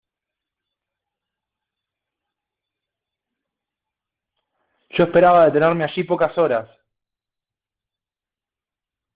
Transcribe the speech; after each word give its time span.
yo 4.91 5.05
esperaba 5.05 5.45
detenerme 5.45 5.83
allí 5.85 6.03
pocas 6.03 6.37
horas. 6.37 6.67